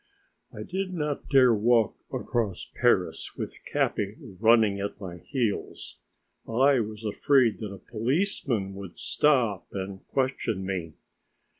[0.51, 5.99] I did not dare walk across Paris with Capi running at my heels.
[6.47, 10.95] I was afraid that a policeman would stop and question me.